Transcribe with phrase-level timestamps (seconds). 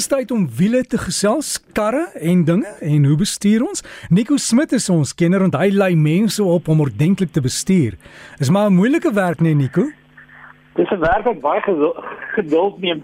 [0.00, 3.82] is tyd om wiele te gesels, karre en dinge en hoe bestuur ons?
[4.08, 7.98] Nico Smit is ons kenner en hy lei mense op om ordentlik te bestuur.
[8.40, 9.84] Is maar 'n moeilike werk nee Nico.
[10.76, 11.60] Dis 'n werk wat baie
[12.36, 13.02] geduld neem.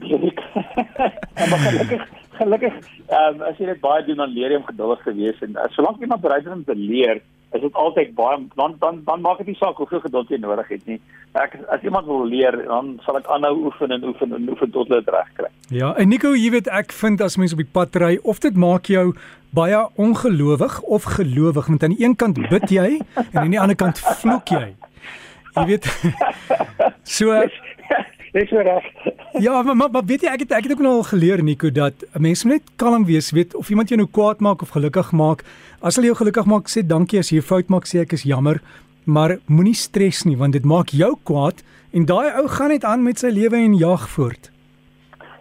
[1.50, 2.02] maar gelukkig
[2.38, 2.74] gelukkig
[3.18, 5.68] um, as jy dit baie doen dan leer jy om geduldig te wees en uh,
[5.76, 7.20] solank jy maar bereid is om te leer,
[7.54, 10.68] is dit altyd baie dan dan dan maak dit nie saak hoeveel geduld jy nodig
[10.68, 10.98] het nie.
[11.38, 14.88] Ek as iemand wil leer, dan sal ek aanhou oefen en oefen en oefen tot
[14.88, 15.50] hulle dit reg kry.
[15.70, 18.56] Ja, en Nico, jy weet ek vind as mense op die pad ry, of dit
[18.56, 19.12] maak jou
[19.56, 23.78] baie ongelowig of gelowig, want aan die een kant bid jy en aan die ander
[23.78, 24.74] kant vloek jy.
[25.56, 25.86] Jy weet
[27.16, 27.32] so
[28.36, 28.84] Dis reg.
[29.38, 31.68] Ja, maar, maar maar weet jy ek het ek het ook nou al geleer Nico
[31.70, 34.68] dat 'n mens moet net kalm wees, weet of iemand jou nou kwaad maak of
[34.72, 35.44] gelukkig maak.
[35.80, 38.22] As hulle jou gelukkig maak, sê dankie as jy 'n fout maak, sê ek is
[38.22, 38.60] jammer,
[39.04, 41.62] maar moenie stres nie want dit maak jou kwaad
[41.92, 44.50] en daai ou gaan net aan met sy lewe en jag voort.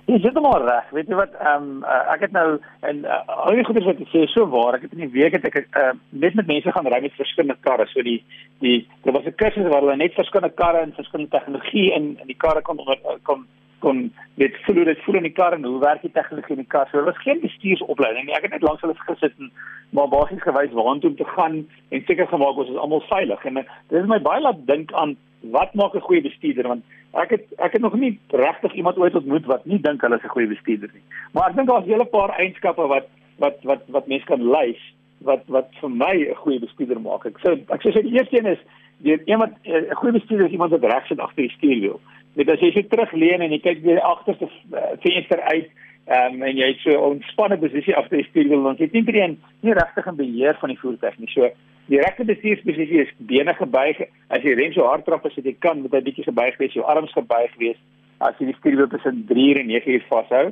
[0.05, 0.89] Jy sit maar reg.
[0.91, 1.33] Weet jy wat?
[1.39, 4.45] Ehm um, uh, ek het nou en uh, al die goeders wat jy sê so
[4.45, 4.75] waar.
[4.75, 7.57] Ek het in die week het ek uh, net met mense gaan ry met verskillende
[7.61, 7.87] karre.
[7.87, 8.23] So die
[8.59, 12.27] die daar was 'n kursus waar hulle net verskillende karre en verskillende tegnologie in in
[12.27, 13.47] die karre kon onder kon
[13.85, 14.01] kon
[14.41, 16.87] weet voel dit voel in die kar en hoe werk die tegnologie in die kar.
[16.89, 18.35] So daar was geen bestuursopleiding nie.
[18.37, 19.51] Ek het net langs hulle gesit en
[19.95, 21.61] maar basies gewys waartoe om te gaan
[21.93, 23.45] en seker gemaak ons is almal veilig.
[23.45, 25.15] En uh, dit het my baie laat dink aan
[25.55, 29.15] wat maak 'n goeie bestuurder want ek het ek het nog nie regtig iemand ooit
[29.15, 31.05] ontmoet wat nie dink hulle is 'n goeie bestuurder nie.
[31.33, 34.81] Maar ek dink daar's 'n hele paar eienskappe wat wat wat wat mense kan lys
[35.21, 37.25] wat wat vir my 'n goeie bestuurder maak.
[37.25, 38.61] Ek sê ek sê die eerste een is
[38.97, 41.99] die iemand 'n goeie bestuurder is iemand wat reg sit agter die stuurwiel.
[42.35, 45.69] Net as jy so terugleun en jy kyk deur die agterste uh, venster uit
[46.07, 49.37] um, en jy het so 'n ontspanne posisie agter die stuurwiel dan jy het nie
[49.61, 51.31] nie regtig 'n beheer van die voertuig nie.
[51.33, 51.49] So
[51.85, 53.99] Die regte bestuursposisie is bene gebuig.
[54.33, 56.85] As jy rem so hard trap as jy kan, moet jy bietjie gebuig wees, jou
[56.85, 57.77] arms gebuig wees
[58.25, 60.45] as jy die stuurwiel tussen 3 en 9 uur vashou.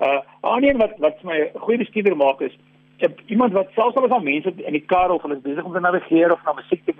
[0.00, 2.56] Uh, aanneem wat wat vir my 'n goeie bestuurder maak is
[3.26, 5.72] iemand wat selfs al is al mense in die kar of hulle is besig om
[5.72, 6.92] te navigeer of na musiek te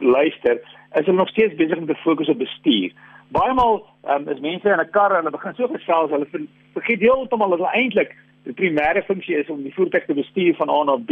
[0.00, 0.60] luister,
[0.94, 2.92] is hulle nog steeds besig om te fokus op bestuur.
[3.28, 7.00] Baie maal um, is mense in 'n kar en hulle begin so gesels, hulle vergeet
[7.00, 10.84] heeltemal dat hulle eintlik die primêre funksie is om die voertuig te bestuur van A
[10.84, 11.10] na B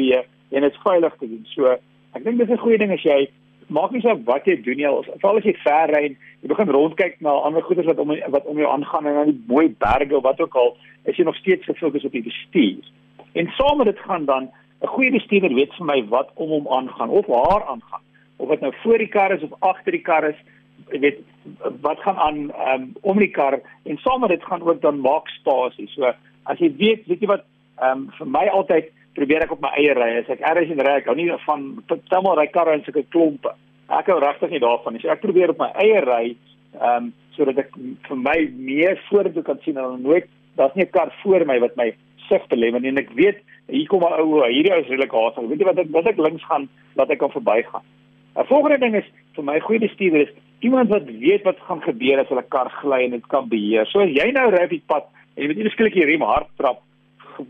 [0.50, 1.46] en dit veilig te doen.
[1.54, 1.78] So
[2.12, 3.28] Ek dink dis 'n goeie ding as jy
[3.72, 4.88] maak nie saak wat jy doen nie,
[5.20, 8.44] veral as jy ver ry en jy begin rondkyk na ander goederes wat om wat
[8.44, 10.76] om jou aangaan en dan die mooi berge of wat ook al,
[11.08, 12.84] is jy nog steeds gefokus op die bestuur.
[13.32, 14.50] En saam met dit gaan dan
[14.82, 18.04] 'n goeie bestuurder weet vir my wat om hom aangaan of haar aangaan.
[18.42, 20.38] Of dit nou voor die kar is of agter die kar is,
[20.90, 21.20] weet
[21.80, 22.40] wat gaan aan
[22.72, 25.86] um, om die kar en saam met dit gaan ook dan maak spasie.
[25.94, 26.10] So
[26.50, 27.46] as jy weet, weet jy wat
[27.78, 30.10] ehm um, vir my altyd probeer ek op my eie ry.
[30.20, 33.54] As ek ergens in ry, ek hou nie van totaal ry karre in sulke klompe.
[33.92, 35.02] Ek hou regtig nie daarvan nie.
[35.04, 36.24] So ek probeer op my eie ry
[36.78, 37.70] ehm um, sodat ek
[38.08, 40.26] vir my meer vorentoe kan sien en nooit
[40.58, 41.94] daar's nie 'n kar voor my wat my
[42.28, 43.38] sig belemmer nie en ek weet
[43.68, 45.48] hier kom 'n ou hierdie ou is redelik haastig.
[45.48, 47.84] Weet jy wat ek wat ek links gaan dat ek kan verbygaan.
[48.36, 52.18] 'n Volgende ding is vir my goeie bestuurder is iemand wat weet wat gaan gebeur
[52.18, 53.86] as hulle kar gly en dit kan beheer.
[53.86, 55.04] So as jy nou ry op die pad
[55.34, 56.82] en jy moet nie beskiklik die rem hard trap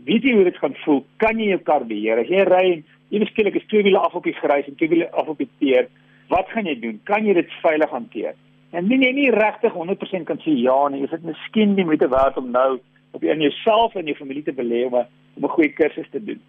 [0.05, 1.03] weet jy hoe dit gaan voel?
[1.21, 2.21] Kan jy jou kar beheer?
[2.23, 4.91] As jy ry en jy beskiklik is twee wiele af op die grys en twee
[4.91, 5.89] wiele af op die teer,
[6.31, 6.99] wat gaan jy doen?
[7.09, 8.37] Kan jy dit veilig hanteer?
[8.73, 12.09] En nie nie, nie regtig 100% kan sê ja nie, is dit miskien nie moeite
[12.09, 12.79] werd om nou
[13.13, 16.41] op in jouself en jou familie te belê om 'n goeie kursus te doen.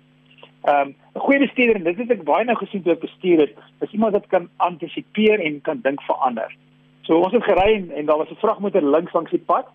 [0.65, 3.39] Ehm um, 'n goeie bestuurder en dit het ek baie nou gesien toe ek bestuur
[3.39, 6.57] het, is iemand wat kan antisipeer en kan dink vir ander.
[7.03, 9.67] So ons het gery en, en daar was 'n vragmotor links langs die pad.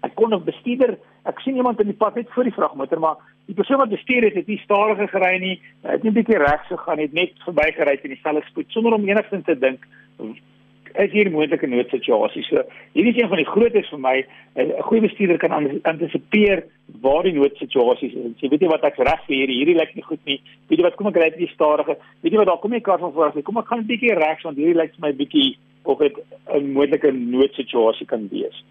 [0.00, 0.98] Ek kon 'n bestuurder
[1.28, 4.24] ek sien iemand in die pad net voor die vragmotor maar die persoon wat bestuur
[4.26, 7.98] het het nie stadiger gery nie het net 'n bietjie regs gegaan het net verbygery
[8.02, 9.86] in dieselfde spoed sonder om enigsins te dink
[10.94, 14.16] is hier moontlike noodsituasie so hierdie is een van die grootes vir my
[14.56, 16.64] 'n goeie bestuurder kan antisipeer
[17.00, 18.40] waar die noodsituasies is.
[18.40, 20.40] Jy weet jy wat ek reg vir hierdie hierdie lyk nie goed nie.
[20.68, 22.98] Weet jy wat kom ek ry bietjie stadiger weet jy wat daar kom ek kar
[22.98, 25.56] van voor af kom ek gaan 'n bietjie regs want hierdie lyk vir my bietjie
[25.84, 26.16] of dit
[26.54, 28.64] 'n moontlike noodsituasie kan wees.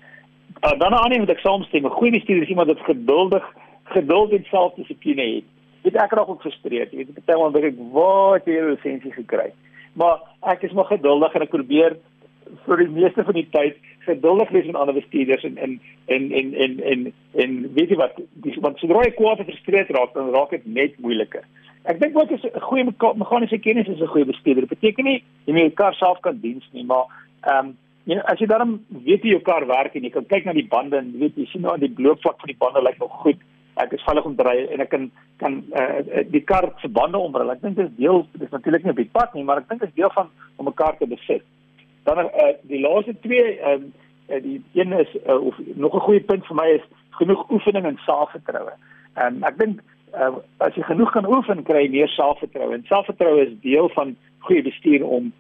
[0.64, 3.44] Uh, dan 'n ander ding wat ek saamstem, 'n goeie bestuurder is iemand wat geduldig,
[3.84, 5.44] geduld en selfdissipline het.
[5.82, 6.92] Weet ek raak ook gefrustreerd.
[6.92, 9.52] Jy weet, partymal dink ek, "Wat het jy lisensie gekry?"
[9.94, 11.98] Maar ek is maar geduldig en ek probeer
[12.66, 16.54] vir die meeste van die tyd geduldig wees met ander bestuurders en en en en
[16.54, 17.14] en en,
[17.44, 20.66] en weet jy wat, dis want sodra jy kwaad en gefrustreerd raak, dan raak dit
[20.66, 21.46] net moeiliker.
[21.84, 24.68] Ek dink wat is 'n goeie meganiese kennis is 'n goeie bestuurder.
[24.68, 27.06] Dit beteken nie jy moet jou kar self kan diens nie, maar
[27.42, 27.78] ehm um,
[28.10, 30.68] Ja, as jy dan weet hoe jou kar werk en jy kan kyk na die
[30.68, 33.44] bande en weet jy sien nou die bloopvlak van die bande lyk nog goed.
[33.80, 35.06] Ek is veilig om te ry en ek kan
[35.42, 37.54] kan uh, die kar se bande omruil.
[37.54, 39.86] Ek dink dit is deel dis natuurlik nie op die pad nie, maar ek dink
[39.86, 41.46] dit is deel van om 'n kar te besit.
[42.04, 43.84] Dan uh, die laaste twee ehm
[44.30, 47.86] uh, die een is uh, of nog 'n goeie punt vir my is genoeg oefening
[47.86, 48.74] en selfvertroue.
[49.14, 49.82] Ehm um, ek dink
[50.14, 52.74] uh, as jy genoeg kan oefen, kry meer selfvertroue.
[52.74, 55.34] En selfvertroue is deel van goeie bestuur om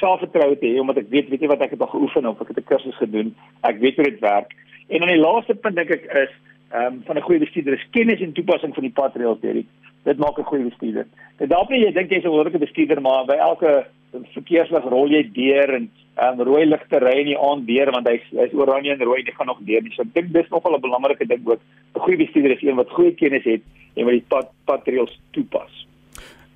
[0.00, 2.48] selfvertroue te hê omdat ek weet weet jy wat ek het al geoefen of ek
[2.48, 3.34] het 'n kursus gedoen.
[3.60, 4.54] Ek weet hoe dit werk.
[4.88, 6.32] En dan die laaste punt dink ek is
[6.70, 8.92] ehm um, van 'n goeie bestuurder is kennis en toepassing van die
[9.40, 9.66] hierdie.
[10.04, 11.06] Dit maak 'n goeie bestuurder.
[11.38, 13.86] Dit daarop jy dink jy's 'n wonderlike bestuurder maar by elke
[14.34, 15.90] verkeerslig rol jy deur en
[16.24, 19.34] um, rooi ligte ry in die aand deur want hy's hy's oranje en rooi, jy
[19.36, 19.92] gaan nog deur nie.
[19.94, 21.60] So ek dink dis nogal 'n belangrike ding ook.
[21.94, 23.62] 'n Goeie bestuurder is een wat goeie kennis het
[23.96, 25.86] en wat die pad patrails toepas.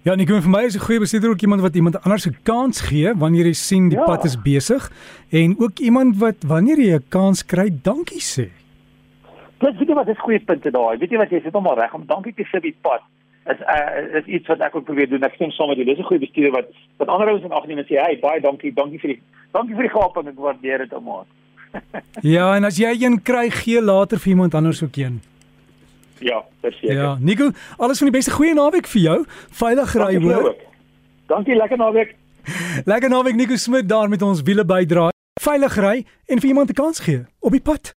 [0.05, 2.27] Ja, en ek glo vir my is 'n goeie bestuurder ook iemand wat iemand anders
[2.27, 4.05] 'n kans gee wanneer jy sien die ja.
[4.05, 4.91] pad is besig
[5.31, 8.51] en ook iemand wat wanneer jy 'n kans kry, dankie sê.
[9.61, 10.99] Dit weet jy wat is goeie punte daai.
[10.99, 13.01] Weet jy wat jy sê hom al reg om dankie te sê op die pad.
[13.44, 15.23] Is uh, is iets wat ek ook probeer doen.
[15.23, 15.87] Ek stem saam met jou.
[15.87, 18.41] Dis 'n goeie bestuurder wat wat ander ouens in ag neem en sê, "Hey, baie
[18.41, 19.20] dankie, dankie vir die
[19.52, 20.29] dankie vir die gaping.
[20.29, 21.26] Ek waardeer dit almal."
[22.37, 25.20] ja, en as jy een kry, gee later vir iemand anders ook een.
[26.19, 26.94] Ja, verseker.
[26.94, 29.25] Ja, Nico, alles van die beste goeie naweek vir jou.
[29.50, 30.55] Veilig ry hoor.
[31.26, 32.14] Dankie, lekker naweek.
[32.91, 35.11] Lekker naweek Nico Smit daar met ons wiele bydra.
[35.41, 35.96] Veilig ry
[36.29, 37.93] en vir iemand 'n kans gee op die pad.